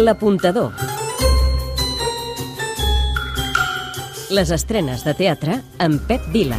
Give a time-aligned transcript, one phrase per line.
[0.00, 0.72] L'apuntador.
[4.32, 6.56] Les estrenes de teatre amb Pep Vila.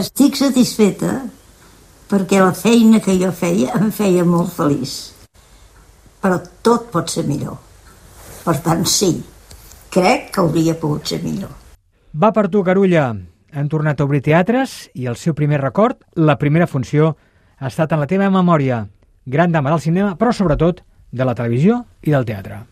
[0.00, 1.10] Estic satisfeta
[2.08, 4.94] perquè la feina que jo feia em feia molt feliç.
[6.24, 7.58] Però tot pot ser millor.
[8.46, 9.10] Per tant, sí,
[9.92, 11.52] crec que hauria pogut ser millor.
[12.16, 13.10] Va per tu, Carulla.
[13.52, 17.12] Han tornat a obrir teatres i el seu primer record, la primera funció,
[17.62, 18.82] ha estat en la teva memòria.
[19.24, 22.62] Gran dama del cinema, però sobretot de la televisió i del teatre.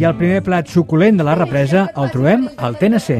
[0.00, 3.16] I el primer plat suculent de la represa el trobem al TNC,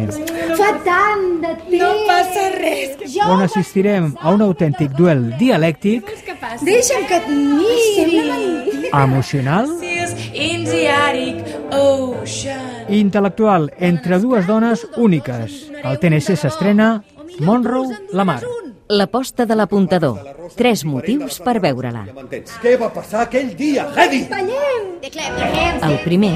[0.57, 1.75] Fa tant de temps.
[1.83, 2.95] No passa res.
[3.13, 6.09] Jo on assistirem a un autèntic duel dialèctic,
[6.65, 8.89] Deixa'm que et miri.
[8.93, 9.69] emocional
[10.35, 12.87] In the Arctic Ocean.
[12.89, 15.71] intel·lectual entre dues dones úniques.
[15.83, 17.03] El TNC s'estrena
[17.41, 18.41] Monroe la Mar.
[18.89, 20.19] L'aposta de l'apuntador.
[20.57, 22.09] Tres motius per veure-la.
[22.63, 24.27] Què va passar aquell dia, Hedy?
[25.83, 26.35] El primer,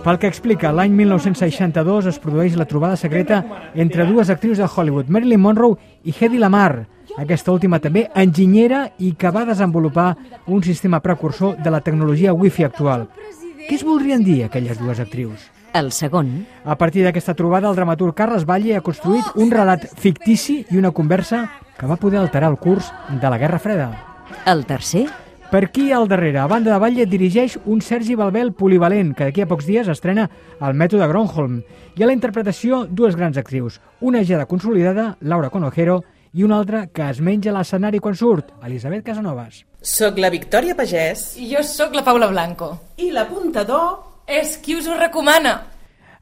[0.00, 3.42] Pel que explica, l'any 1962 es produeix la trobada secreta
[3.74, 6.86] entre dues actrius de Hollywood, Marilyn Monroe i Hedy Lamar,
[7.18, 10.16] aquesta última també enginyera i que va desenvolupar
[10.46, 13.08] un sistema precursor de la tecnologia wifi actual.
[13.68, 15.50] Què es voldrien dir aquelles dues actrius?
[15.72, 20.64] el segon, A partir d'aquesta trobada, el dramaturg Carles Valle ha construït un relat fictici
[20.68, 23.90] i una conversa que va poder alterar el curs de la Guerra Freda.
[24.46, 25.06] el tercer,
[25.50, 29.42] Per aquí al darrere, a banda de Batlle, dirigeix un Sergi Balbel polivalent, que d'aquí
[29.42, 30.28] a pocs dies estrena
[30.60, 31.64] el mètode Gronholm.
[31.96, 33.80] I a la interpretació, dues grans actrius.
[34.00, 38.52] Una ja de consolidada, Laura Conojero, i una altra que es menja l'escenari quan surt,
[38.62, 39.64] Elisabet Casanovas.
[39.80, 42.78] Soc la Victòria Pagès I jo sóc la Paula Blanco.
[42.96, 45.56] i l'apuntador És qui us ho recomana.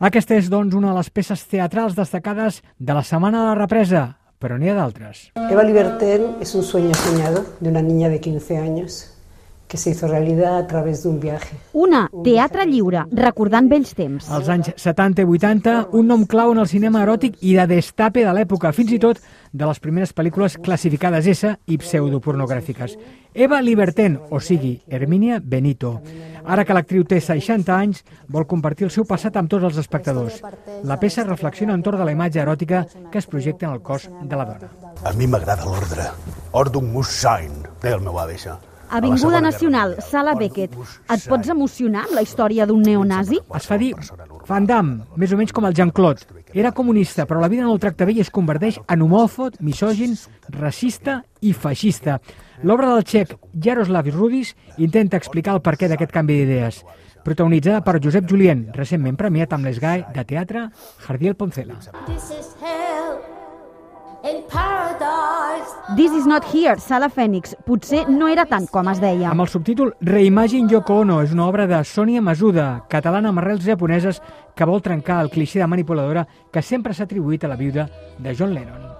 [0.00, 4.17] Aquesta és, doncs, una de les peces teatrals destacades de la Setmana de la Represa,
[4.39, 5.33] però n'hi ha d'altres.
[5.50, 9.18] Eva Liberten es un sueño soñado de una niña de 15 años
[9.69, 11.56] que se hizo realidad a través de un viaje.
[11.73, 14.31] Una, teatre lliure, recordant vells temps.
[14.33, 18.25] Als anys 70 i 80, un nom clau en el cinema eròtic i de destape
[18.25, 19.21] de l'època, fins i tot
[19.53, 22.97] de les primeres pel·lícules classificades S i pseudopornogràfiques.
[23.34, 25.99] Eva Liberten, o sigui, Herminia Benito.
[26.45, 30.41] Ara que l'actriu té 60 anys, vol compartir el seu passat amb tots els espectadors.
[30.83, 34.37] La peça reflexiona entorn de la imatge eròtica que es projecta en el cos de
[34.37, 34.73] la dona.
[35.05, 36.09] A mi m'agrada l'ordre.
[36.57, 37.53] Ordum mus sein,
[37.83, 38.57] deia el meu avi, això.
[38.91, 40.75] Avinguda Nacional, Sala Beckett.
[41.12, 43.41] Et pots emocionar amb la història d'un neonazi?
[43.56, 43.93] Es fa dir
[44.49, 46.43] Van Damme, més o menys com el Jean-Claude.
[46.56, 50.16] Era comunista, però la vida no el tracta bé i es converteix en homòfob, misògin,
[50.56, 52.19] racista i feixista.
[52.65, 56.82] L'obra del txec Jaroslav Rudis intenta explicar el perquè d'aquest canvi d'idees.
[57.25, 60.71] Protagonitzada per Josep Julien, recentment premiat amb l'Esgai de teatre
[61.04, 61.77] Jardiel Poncela.
[62.06, 63.38] This is hell
[64.25, 65.71] in paradise.
[65.97, 67.55] This is not here, Sala Fènix.
[67.67, 69.31] Potser no era tant com es deia.
[69.31, 73.67] Amb el subtítol Reimagine Yoko Ono és una obra de Sònia Masuda, catalana amb arrels
[73.67, 74.23] japoneses,
[74.55, 78.34] que vol trencar el clixé de manipuladora que sempre s'ha atribuït a la viuda de
[78.34, 78.97] John Lennon.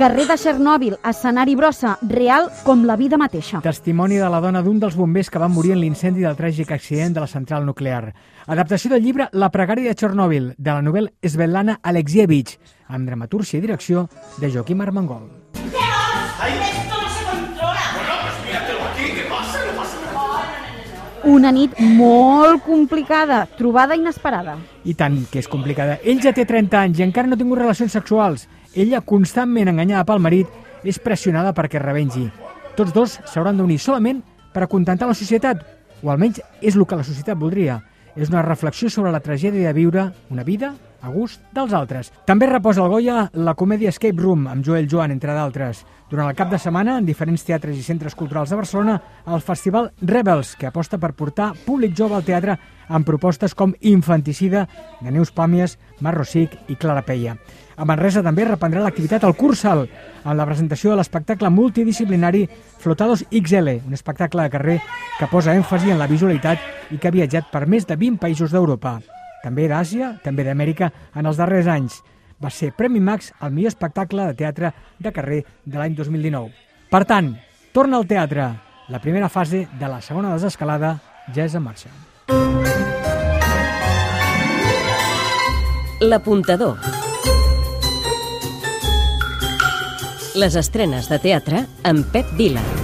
[0.00, 3.58] Carrer de Chernobyl, escenari brossa, real com la vida mateixa.
[3.60, 7.12] Testimoni de la dona d'un dels bombers que van morir en l'incendi del tràgic accident
[7.12, 8.14] de la central nuclear.
[8.46, 12.54] Adaptació del llibre La pregària de Chernobyl, de la novel·la Svetlana Alexievich,
[12.88, 14.06] amb dramatúrgia i direcció
[14.40, 15.28] de Joaquim Armengol.
[21.28, 24.56] Una nit molt complicada, trobada inesperada.
[24.88, 25.98] I tant, que és complicada.
[26.00, 28.48] Ell ja té 30 anys i encara no ha tingut relacions sexuals.
[28.74, 30.50] Ella, constantment enganyada pel marit,
[30.86, 32.28] és pressionada perquè revengi.
[32.76, 34.22] Tots dos s'hauran d'unir solament
[34.54, 35.64] per acontentar la societat,
[36.02, 37.80] o almenys és el que la societat voldria.
[38.16, 42.12] És una reflexió sobre la tragèdia de viure una vida a gust dels altres.
[42.26, 45.84] També reposa al Goya la comèdia Escape Room, amb Joel Joan, entre d'altres.
[46.10, 48.96] Durant el cap de setmana, en diferents teatres i centres culturals de Barcelona,
[49.30, 52.56] el Festival Rebels, que aposta per portar públic jove al teatre
[52.90, 54.64] amb propostes com Infanticida,
[55.00, 57.36] de Neus Pàmies, Mar Rosic i Clara Peia.
[57.76, 59.86] A Manresa també reprendrà l'activitat al Cursal,
[60.24, 62.42] amb la presentació de l'espectacle multidisciplinari
[62.82, 64.76] Flotados XL, un espectacle de carrer
[65.20, 68.50] que posa èmfasi en la visualitat i que ha viatjat per més de 20 països
[68.50, 68.98] d'Europa
[69.42, 72.00] també d'Àsia, també d'Amèrica, en els darrers anys.
[72.40, 76.50] Va ser Premi Max al millor espectacle de teatre de carrer de l'any 2019.
[76.90, 77.34] Per tant,
[77.72, 78.50] torna al teatre.
[78.90, 80.96] La primera fase de la segona desescalada
[81.34, 81.92] ja és en marxa.
[86.00, 86.78] L'apuntador.
[90.40, 92.79] Les estrenes de teatre amb Pep Vila.